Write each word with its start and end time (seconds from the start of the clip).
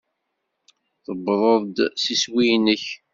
Tuwḍeḍ 1.03 1.75
s 2.03 2.05
iswi-nnek. 2.13 2.85